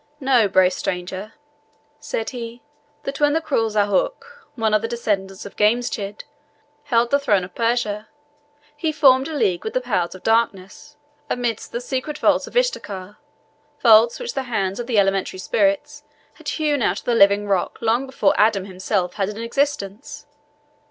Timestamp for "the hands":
14.33-14.79